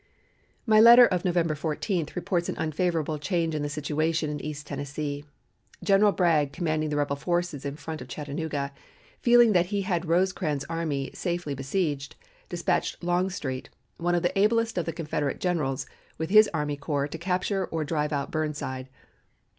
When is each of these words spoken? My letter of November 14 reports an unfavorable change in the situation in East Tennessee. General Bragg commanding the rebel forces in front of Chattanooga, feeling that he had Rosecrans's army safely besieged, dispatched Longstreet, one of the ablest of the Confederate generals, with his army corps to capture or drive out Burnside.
My 0.65 0.79
letter 0.79 1.05
of 1.05 1.23
November 1.23 1.53
14 1.53 2.07
reports 2.15 2.49
an 2.49 2.57
unfavorable 2.57 3.19
change 3.19 3.53
in 3.53 3.61
the 3.61 3.69
situation 3.69 4.31
in 4.31 4.43
East 4.43 4.65
Tennessee. 4.65 5.25
General 5.83 6.11
Bragg 6.11 6.51
commanding 6.51 6.89
the 6.89 6.95
rebel 6.95 7.15
forces 7.15 7.65
in 7.65 7.75
front 7.75 8.01
of 8.01 8.07
Chattanooga, 8.07 8.71
feeling 9.21 9.51
that 9.51 9.67
he 9.67 9.83
had 9.83 10.07
Rosecrans's 10.07 10.65
army 10.67 11.11
safely 11.13 11.53
besieged, 11.53 12.15
dispatched 12.49 13.03
Longstreet, 13.03 13.69
one 13.97 14.15
of 14.15 14.23
the 14.23 14.35
ablest 14.39 14.75
of 14.79 14.85
the 14.85 14.91
Confederate 14.91 15.39
generals, 15.39 15.85
with 16.17 16.31
his 16.31 16.49
army 16.51 16.77
corps 16.77 17.07
to 17.07 17.19
capture 17.19 17.67
or 17.67 17.83
drive 17.85 18.11
out 18.11 18.31
Burnside. 18.31 18.89